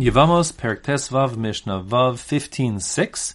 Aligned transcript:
Yevamos 0.00 0.50
Perik 0.54 0.80
Tesvav 0.80 1.36
Mishnah 1.36 1.82
Vav 1.82 2.16
fifteen 2.16 2.80
six. 2.80 3.34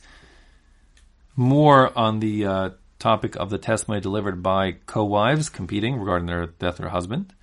More 1.35 1.95
on 1.95 2.19
the 2.21 2.43
uh, 2.43 2.69
topic 2.97 3.35
of 3.35 3.51
the 3.51 3.59
testimony 3.59 4.01
delivered 4.01 4.41
by 4.41 4.77
co-wives 4.87 5.49
competing 5.49 5.99
regarding 5.99 6.25
their 6.25 6.47
death 6.47 6.73
of 6.73 6.77
their 6.77 6.89
husband. 6.89 7.35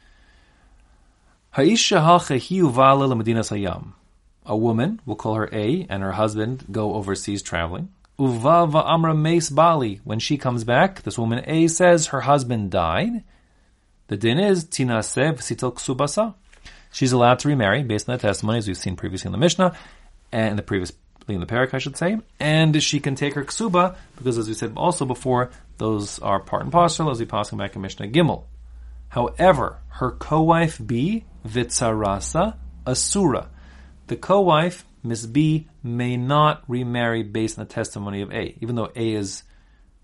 Haisha 1.54 2.00
sayam. 2.00 3.92
A 4.44 4.56
woman, 4.56 5.00
we'll 5.06 5.14
call 5.14 5.36
her 5.36 5.48
A, 5.52 5.86
and 5.88 6.02
her 6.02 6.10
husband 6.10 6.64
go 6.72 6.94
overseas 6.94 7.42
traveling. 7.42 7.90
Uvava 8.18 8.84
amra 8.84 9.14
meis 9.14 9.50
bali. 9.50 10.00
When 10.02 10.18
she 10.18 10.36
comes 10.36 10.64
back, 10.64 11.02
this 11.02 11.16
woman 11.16 11.44
A 11.46 11.68
says 11.68 12.08
her 12.08 12.22
husband 12.22 12.72
died. 12.72 13.22
The 14.08 14.16
din 14.16 14.40
is 14.40 14.64
tinaseh 14.64 15.34
v'sitel 15.34 15.74
ksubasa. 15.74 16.34
She's 16.92 17.12
allowed 17.12 17.40
to 17.40 17.48
remarry 17.48 17.82
based 17.82 18.08
on 18.08 18.16
the 18.16 18.22
testimony, 18.22 18.58
as 18.58 18.68
we've 18.68 18.76
seen 18.76 18.96
previously 18.96 19.28
in 19.28 19.32
the 19.32 19.38
Mishnah, 19.38 19.76
and 20.30 20.58
the 20.58 20.62
previous 20.62 20.92
in 21.28 21.40
the 21.40 21.46
parak, 21.46 21.72
I 21.72 21.78
should 21.78 21.96
say, 21.96 22.18
and 22.40 22.82
she 22.82 23.00
can 23.00 23.14
take 23.14 23.34
her 23.34 23.44
ksuba 23.44 23.96
because, 24.16 24.38
as 24.38 24.48
we 24.48 24.54
said 24.54 24.72
also 24.76 25.04
before, 25.04 25.50
those 25.78 26.18
are 26.18 26.40
part 26.40 26.62
and 26.62 26.72
parcel 26.72 27.10
as 27.10 27.20
we 27.20 27.26
pass 27.26 27.50
back 27.50 27.76
in 27.76 27.82
Mishnah 27.82 28.08
Gimel. 28.08 28.44
However, 29.08 29.78
her 29.88 30.10
co-wife 30.10 30.80
B, 30.84 31.24
Vitsarasa, 31.46 32.56
Asura. 32.86 33.48
The 34.06 34.16
co-wife, 34.16 34.84
Miss 35.02 35.26
B, 35.26 35.68
may 35.82 36.16
not 36.16 36.62
remarry 36.66 37.22
based 37.22 37.58
on 37.58 37.66
the 37.66 37.72
testimony 37.72 38.22
of 38.22 38.32
A. 38.32 38.56
Even 38.60 38.74
though 38.74 38.90
A 38.96 39.12
is 39.12 39.42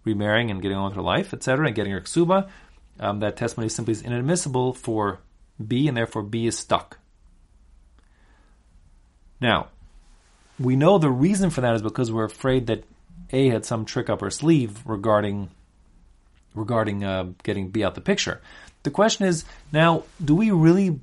remarrying 0.05 0.51
and 0.51 0.63
getting 0.63 0.77
on 0.77 0.91
with 0.91 0.97
her 0.97 1.03
life, 1.03 1.35
etc., 1.35 1.67
and 1.67 1.75
getting 1.75 1.93
her 1.93 2.01
ksuba, 2.01 2.49
um, 3.01 3.21
that 3.21 3.37
testimony 3.37 3.69
simply 3.69 3.93
is 3.93 4.03
inadmissible 4.03 4.73
for 4.73 5.21
B, 5.67 5.89
and 5.89 5.97
therefore 5.97 6.23
B 6.23 6.47
is 6.47 6.59
stuck. 6.59 6.99
Now, 9.41 9.69
we 10.59 10.77
know 10.77 10.99
the 10.99 11.11
reason 11.11 11.51
for 11.51 11.61
that 11.61 11.75
is 11.75 11.83
because 11.83 12.11
we're 12.11 12.25
afraid 12.25 12.67
that 12.67 12.85
A 13.33 13.49
had 13.49 13.65
some 13.65 13.85
trick 13.85 14.11
up 14.11 14.21
her 14.21 14.31
sleeve 14.31 14.83
regarding 14.85 15.51
regarding 16.55 17.05
uh, 17.05 17.29
getting 17.43 17.69
B 17.71 17.85
out 17.85 17.95
the 17.95 18.01
picture. 18.01 18.41
The 18.83 18.91
question 18.91 19.27
is 19.27 19.45
now, 19.73 20.05
do 20.25 20.35
we 20.35 20.51
really 20.51 21.01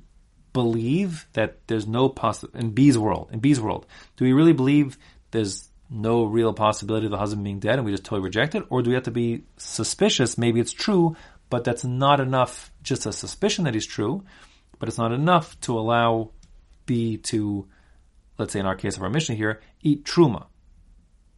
believe 0.52 1.26
that 1.32 1.66
there's 1.66 1.86
no 1.86 2.08
possi- 2.08 2.54
in 2.54 2.70
B's 2.70 2.98
world? 2.98 3.30
In 3.32 3.40
B's 3.40 3.60
world, 3.60 3.86
do 4.16 4.24
we 4.24 4.32
really 4.32 4.52
believe 4.52 4.98
there's 5.30 5.68
no 5.88 6.24
real 6.24 6.52
possibility 6.52 7.06
of 7.06 7.12
the 7.12 7.18
husband 7.18 7.44
being 7.44 7.60
dead 7.60 7.78
and 7.78 7.84
we 7.84 7.92
just 7.92 8.04
totally 8.04 8.24
reject 8.24 8.54
it, 8.54 8.64
or 8.70 8.82
do 8.82 8.90
we 8.90 8.94
have 8.94 9.04
to 9.04 9.10
be 9.10 9.44
suspicious? 9.56 10.36
Maybe 10.36 10.60
it's 10.60 10.72
true, 10.72 11.16
but 11.50 11.64
that's 11.64 11.84
not 11.84 12.20
enough. 12.20 12.72
Just 12.82 13.06
a 13.06 13.12
suspicion 13.12 13.64
that 13.64 13.74
he's 13.74 13.86
true, 13.86 14.24
but 14.78 14.88
it's 14.88 14.98
not 14.98 15.12
enough 15.12 15.58
to 15.62 15.78
allow 15.78 16.30
B 16.86 17.16
to, 17.18 17.66
let's 18.38 18.52
say 18.52 18.60
in 18.60 18.66
our 18.66 18.76
case 18.76 18.96
of 18.96 19.02
our 19.02 19.10
Mishnah 19.10 19.34
here, 19.34 19.60
eat 19.82 20.04
truma. 20.04 20.46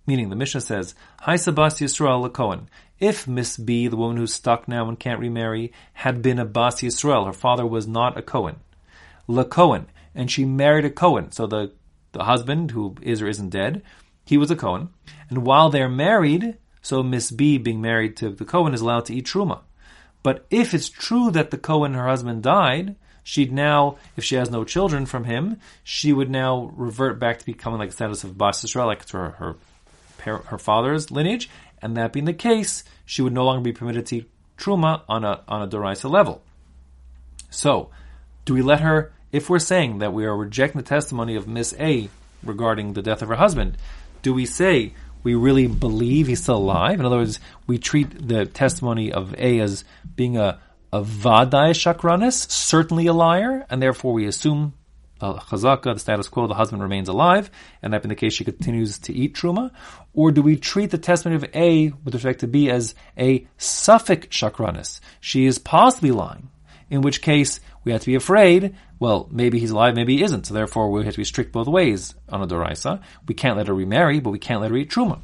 Meaning 0.06 0.30
the 0.30 0.36
Mishnah 0.36 0.62
says, 0.62 0.94
Hi 1.20 1.34
Sabas 1.34 1.80
Yisrael 1.80 2.32
Cohen. 2.32 2.68
If 2.98 3.28
Miss 3.28 3.56
B, 3.56 3.88
the 3.88 3.96
woman 3.96 4.16
who's 4.16 4.32
stuck 4.32 4.66
now 4.66 4.88
and 4.88 4.98
can't 4.98 5.20
remarry, 5.20 5.72
had 5.92 6.22
been 6.22 6.38
a 6.38 6.44
Bas 6.44 6.80
Yisrael, 6.80 7.26
her 7.26 7.32
father 7.32 7.66
was 7.66 7.86
not 7.86 8.18
a 8.18 8.22
Cohen, 8.22 8.56
La 9.26 9.44
Cohen, 9.44 9.86
and 10.14 10.30
she 10.30 10.44
married 10.44 10.84
a 10.84 10.90
Cohen, 10.90 11.30
so 11.30 11.46
the, 11.46 11.72
the 12.12 12.24
husband, 12.24 12.72
who 12.72 12.96
is 13.02 13.22
or 13.22 13.28
isn't 13.28 13.50
dead, 13.50 13.82
he 14.24 14.36
was 14.36 14.50
a 14.50 14.56
Cohen, 14.56 14.88
and 15.30 15.46
while 15.46 15.70
they're 15.70 15.88
married, 15.88 16.56
so 16.82 17.02
Miss 17.02 17.30
B 17.30 17.56
being 17.58 17.80
married 17.80 18.16
to 18.16 18.30
the 18.30 18.44
Cohen 18.44 18.74
is 18.74 18.80
allowed 18.80 19.04
to 19.06 19.14
eat 19.14 19.26
Truma. 19.26 19.60
But 20.28 20.44
if 20.50 20.74
it's 20.74 20.90
true 20.90 21.30
that 21.30 21.50
the 21.50 21.56
Cohen, 21.56 21.94
her 21.94 22.06
husband, 22.06 22.42
died, 22.42 22.96
she'd 23.22 23.50
now, 23.50 23.96
if 24.14 24.24
she 24.24 24.34
has 24.34 24.50
no 24.50 24.62
children 24.62 25.06
from 25.06 25.24
him, 25.24 25.58
she 25.82 26.12
would 26.12 26.28
now 26.28 26.70
revert 26.76 27.18
back 27.18 27.38
to 27.38 27.46
becoming 27.46 27.78
like 27.78 27.88
the 27.88 27.94
status 27.94 28.24
of 28.24 28.36
Bas 28.36 28.62
Yisrael, 28.62 28.84
like 28.84 29.08
her, 29.08 29.56
her, 30.18 30.36
her 30.36 30.58
father's 30.58 31.10
lineage, 31.10 31.48
and 31.80 31.96
that 31.96 32.12
being 32.12 32.26
the 32.26 32.34
case, 32.34 32.84
she 33.06 33.22
would 33.22 33.32
no 33.32 33.46
longer 33.46 33.62
be 33.62 33.72
permitted 33.72 34.04
to 34.04 34.16
eat 34.16 34.30
truma 34.58 35.00
on 35.08 35.24
a 35.24 35.42
on 35.48 35.62
a 35.62 35.66
doraisa 35.66 36.10
level. 36.10 36.42
So, 37.48 37.88
do 38.44 38.52
we 38.52 38.60
let 38.60 38.82
her? 38.82 39.14
If 39.32 39.48
we're 39.48 39.58
saying 39.58 40.00
that 40.00 40.12
we 40.12 40.26
are 40.26 40.36
rejecting 40.36 40.82
the 40.82 40.86
testimony 40.86 41.36
of 41.36 41.48
Miss 41.48 41.72
A 41.80 42.10
regarding 42.44 42.92
the 42.92 43.00
death 43.00 43.22
of 43.22 43.28
her 43.28 43.36
husband, 43.36 43.78
do 44.20 44.34
we 44.34 44.44
say 44.44 44.92
we 45.22 45.34
really 45.34 45.66
believe 45.66 46.26
he's 46.26 46.42
still 46.42 46.56
alive? 46.56 47.00
In 47.00 47.06
other 47.06 47.18
words, 47.18 47.40
we 47.66 47.78
treat 47.78 48.28
the 48.28 48.46
testimony 48.46 49.12
of 49.12 49.34
A 49.38 49.60
as 49.60 49.84
being 50.16 50.36
a 50.36 50.60
a 50.92 51.02
vadai 51.02 51.72
shakranis, 51.72 52.50
certainly 52.50 53.06
a 53.06 53.12
liar, 53.12 53.66
and 53.68 53.82
therefore 53.82 54.12
we 54.12 54.26
assume 54.26 54.72
uh, 55.20 55.34
chazaka, 55.34 55.94
the 55.94 55.98
status 55.98 56.28
quo, 56.28 56.46
the 56.46 56.54
husband 56.54 56.82
remains 56.82 57.08
alive, 57.08 57.50
and 57.82 57.92
that 57.92 58.02
being 58.02 58.10
the 58.10 58.14
case, 58.14 58.32
she 58.32 58.44
continues 58.44 58.98
to 58.98 59.12
eat 59.12 59.34
truma? 59.34 59.70
Or 60.14 60.30
do 60.30 60.42
we 60.42 60.56
treat 60.56 60.90
the 60.90 60.98
testimony 60.98 61.36
of 61.36 61.50
A 61.54 61.92
with 62.04 62.14
respect 62.14 62.40
to 62.40 62.46
B 62.46 62.70
as 62.70 62.94
a 63.16 63.46
safek 63.58 64.28
shakranis? 64.28 65.00
She 65.20 65.46
is 65.46 65.58
possibly 65.58 66.12
lying, 66.12 66.50
in 66.88 67.02
which 67.02 67.20
case 67.20 67.60
we 67.88 67.92
have 67.92 68.02
to 68.02 68.06
be 68.06 68.16
afraid, 68.16 68.76
well, 68.98 69.26
maybe 69.30 69.58
he's 69.58 69.70
alive, 69.70 69.94
maybe 69.94 70.18
he 70.18 70.22
isn't, 70.22 70.46
so 70.46 70.52
therefore 70.52 70.90
we 70.90 71.02
have 71.04 71.14
to 71.14 71.18
be 71.18 71.24
strict 71.24 71.52
both 71.52 71.66
ways 71.66 72.14
on 72.28 72.42
a 72.42 72.46
doraisa. 72.46 73.02
We 73.26 73.34
can't 73.34 73.56
let 73.56 73.66
her 73.68 73.74
remarry, 73.74 74.20
but 74.20 74.28
we 74.28 74.38
can't 74.38 74.60
let 74.60 74.70
her 74.70 74.76
eat 74.76 74.90
truma. 74.90 75.20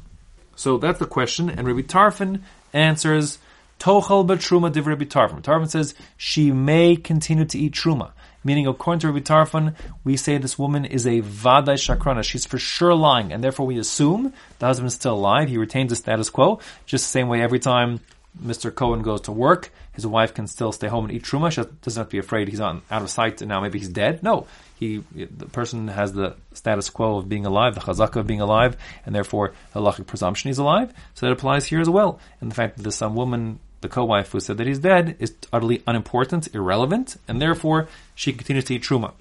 So 0.55 0.79
that's 0.79 0.97
the 0.97 1.05
question, 1.05 1.51
and 1.51 1.67
Rabbi 1.67 1.81
Tarfon 1.81 2.41
answers, 2.73 3.37
Tochel 3.79 4.25
truma 4.25 4.71
div 4.71 4.87
Rabbi 4.87 5.05
Tarfon. 5.05 5.43
Tarfon 5.43 5.69
says 5.69 5.93
she 6.17 6.51
may 6.51 6.95
continue 6.95 7.45
to 7.45 7.59
eat 7.59 7.73
truma. 7.73 8.13
Meaning, 8.43 8.65
according 8.65 9.01
to 9.01 9.11
Rabbi 9.11 9.19
Tarfon, 9.19 9.75
we 10.03 10.17
say 10.17 10.39
this 10.39 10.57
woman 10.57 10.85
is 10.85 11.05
a 11.05 11.21
vadai 11.21 11.75
shakrana. 11.75 12.23
She's 12.23 12.47
for 12.47 12.57
sure 12.57 12.95
lying, 12.95 13.31
and 13.31 13.43
therefore 13.43 13.67
we 13.67 13.77
assume 13.77 14.33
the 14.57 14.65
husband 14.65 14.87
is 14.87 14.95
still 14.95 15.13
alive. 15.13 15.49
He 15.49 15.59
retains 15.59 15.91
the 15.91 15.95
status 15.95 16.31
quo, 16.31 16.59
just 16.87 17.05
the 17.05 17.11
same 17.11 17.27
way 17.27 17.41
every 17.41 17.59
time 17.59 17.99
Mr. 18.43 18.73
Cohen 18.73 19.01
goes 19.01 19.21
to 19.21 19.31
work, 19.31 19.71
his 19.93 20.05
wife 20.05 20.33
can 20.33 20.47
still 20.47 20.71
stay 20.71 20.87
home 20.87 21.05
and 21.05 21.13
eat 21.13 21.23
truma. 21.23 21.51
She 21.51 21.61
doesn't 21.81 21.99
have 21.99 22.07
to 22.07 22.11
be 22.11 22.17
afraid 22.17 22.47
he's 22.47 22.59
on 22.59 22.81
out 22.91 23.01
of 23.01 23.09
sight 23.09 23.41
and 23.41 23.49
now 23.49 23.61
maybe 23.61 23.79
he's 23.79 23.89
dead. 23.89 24.23
No, 24.23 24.47
he 24.77 25.03
the 25.13 25.45
person 25.45 25.87
has 25.87 26.13
the 26.13 26.35
status 26.53 26.89
quo 26.89 27.17
of 27.17 27.29
being 27.29 27.45
alive, 27.45 27.75
the 27.75 27.81
chazaka 27.81 28.17
of 28.17 28.27
being 28.27 28.41
alive, 28.41 28.77
and 29.05 29.15
therefore 29.15 29.53
halachic 29.73 30.07
presumption 30.07 30.49
he's 30.49 30.57
alive. 30.57 30.93
So 31.13 31.25
that 31.25 31.31
applies 31.31 31.65
here 31.65 31.79
as 31.79 31.89
well. 31.89 32.19
And 32.41 32.51
the 32.51 32.55
fact 32.55 32.77
that 32.77 32.83
there's 32.83 32.95
some 32.95 33.15
woman 33.15 33.59
the 33.81 33.89
co-wife 33.89 34.31
who 34.31 34.39
said 34.39 34.57
that 34.57 34.67
he's 34.67 34.79
dead 34.79 35.15
is 35.19 35.35
utterly 35.53 35.83
unimportant, 35.85 36.53
irrelevant, 36.55 37.17
and 37.27 37.41
therefore 37.41 37.87
she 38.15 38.33
continues 38.33 38.65
to 38.65 38.75
eat 38.75 38.83
truma. 38.83 39.13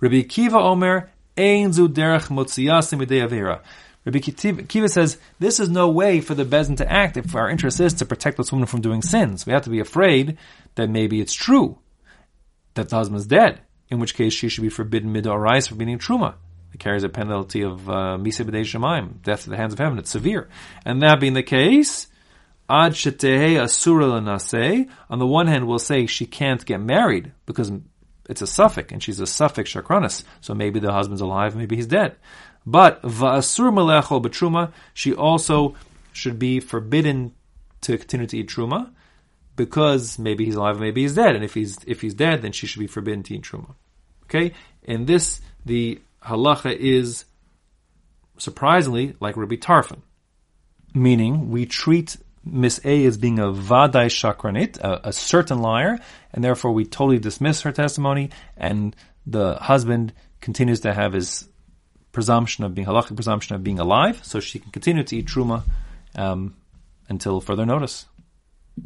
Rabbi 0.00 0.22
Kiva 0.22 0.58
Omer, 0.58 1.10
Ein 1.36 1.72
zu 1.72 1.88
derech 1.88 2.28
motziyasim 2.28 3.00
avera. 3.06 3.60
Rabbi 4.04 4.18
Kiva 4.18 4.88
says, 4.88 5.18
this 5.38 5.60
is 5.60 5.68
no 5.68 5.90
way 5.90 6.20
for 6.20 6.34
the 6.34 6.44
Beis 6.44 6.68
Din 6.68 6.76
to 6.76 6.90
act 6.90 7.16
if 7.16 7.34
our 7.34 7.50
interest 7.50 7.80
is 7.80 7.94
to 7.94 8.06
protect 8.06 8.38
this 8.38 8.50
woman 8.50 8.66
from 8.66 8.80
doing 8.80 9.02
sins. 9.02 9.44
We 9.44 9.52
have 9.52 9.64
to 9.64 9.70
be 9.70 9.80
afraid 9.80 10.38
that 10.76 10.88
maybe 10.88 11.20
it's 11.20 11.34
true 11.34 11.78
that 12.74 12.88
the 12.88 12.96
husband's 12.96 13.26
dead, 13.26 13.60
in 13.88 13.98
which 13.98 14.14
case 14.14 14.32
she 14.32 14.48
should 14.48 14.62
be 14.62 14.70
forbidden 14.70 15.12
midorais 15.12 15.68
for 15.68 15.74
being 15.74 15.98
truma. 15.98 16.34
It 16.72 16.80
carries 16.80 17.02
a 17.02 17.08
penalty 17.08 17.62
of 17.62 17.90
uh, 17.90 18.16
misa 18.18 18.46
b'dei 18.46 18.62
shemaim, 18.62 19.22
death 19.22 19.44
at 19.44 19.50
the 19.50 19.56
hands 19.56 19.74
of 19.74 19.78
heaven. 19.78 19.98
It's 19.98 20.10
severe. 20.10 20.48
And 20.84 21.02
that 21.02 21.20
being 21.20 21.34
the 21.34 21.42
case, 21.42 22.06
Ad 22.70 22.92
shetehe 22.92 23.60
asura 23.60 24.04
lanase. 24.06 24.88
On 25.10 25.18
the 25.18 25.26
one 25.26 25.48
hand, 25.48 25.66
we'll 25.66 25.80
say 25.80 26.06
she 26.06 26.24
can't 26.24 26.64
get 26.64 26.80
married 26.80 27.32
because 27.44 27.72
it's 28.28 28.42
a 28.42 28.44
safek 28.44 28.92
and 28.92 29.02
she's 29.02 29.18
a 29.18 29.24
safek 29.24 29.64
shakranis. 29.64 30.22
So 30.40 30.54
maybe 30.54 30.78
the 30.78 30.92
husband's 30.92 31.20
alive, 31.20 31.56
maybe 31.56 31.74
he's 31.74 31.88
dead. 31.88 32.14
But 32.66 33.02
va'asur 33.02 33.72
melechol 33.72 34.22
betruma, 34.22 34.72
she 34.94 35.14
also 35.14 35.74
should 36.12 36.38
be 36.38 36.60
forbidden 36.60 37.32
to 37.82 37.96
continue 37.96 38.26
to 38.26 38.38
eat 38.38 38.48
truma 38.48 38.90
because 39.56 40.18
maybe 40.18 40.44
he's 40.44 40.54
alive, 40.54 40.78
maybe 40.78 41.02
he's 41.02 41.14
dead. 41.14 41.34
And 41.34 41.44
if 41.44 41.54
he's 41.54 41.78
if 41.86 42.00
he's 42.00 42.14
dead, 42.14 42.42
then 42.42 42.52
she 42.52 42.66
should 42.66 42.80
be 42.80 42.86
forbidden 42.86 43.22
to 43.24 43.34
eat 43.34 43.42
truma. 43.42 43.74
Okay, 44.24 44.52
and 44.84 45.06
this 45.06 45.40
the 45.64 46.00
halacha 46.22 46.76
is 46.76 47.24
surprisingly 48.38 49.14
like 49.20 49.36
Rabbi 49.36 49.56
Tarfon, 49.56 50.00
meaning 50.94 51.50
we 51.50 51.66
treat 51.66 52.16
Miss 52.44 52.80
A 52.84 53.04
as 53.04 53.18
being 53.18 53.38
a 53.38 53.52
vadai 53.52 54.06
shakranit, 54.06 54.78
a, 54.78 55.08
a, 55.08 55.12
certain 55.12 55.58
liar, 55.58 55.98
and 56.32 56.42
therefore 56.42 56.72
we 56.72 56.86
totally 56.86 57.18
dismiss 57.18 57.60
her 57.62 57.72
testimony, 57.72 58.30
and 58.56 58.96
the 59.26 59.56
husband 59.56 60.14
continues 60.40 60.80
to 60.80 60.94
have 60.94 61.12
his 61.12 61.49
presumption 62.12 62.64
of 62.64 62.74
being 62.74 62.86
halachic 62.86 63.14
presumption 63.14 63.54
of 63.54 63.64
being 63.64 63.78
alive, 63.78 64.20
so 64.24 64.40
she 64.40 64.58
can 64.58 64.70
continue 64.70 65.02
to 65.02 65.16
eat 65.16 65.26
truma 65.26 65.62
um, 66.14 66.54
until 67.08 67.40
further 67.40 67.66
notice. 67.66 68.06